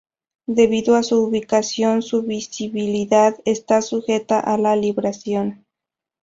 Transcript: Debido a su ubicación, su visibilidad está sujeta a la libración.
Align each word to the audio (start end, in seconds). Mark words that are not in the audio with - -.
Debido 0.47 0.95
a 0.95 1.03
su 1.03 1.21
ubicación, 1.21 2.01
su 2.01 2.23
visibilidad 2.23 3.39
está 3.45 3.83
sujeta 3.83 4.39
a 4.39 4.57
la 4.57 4.75
libración. 4.75 5.67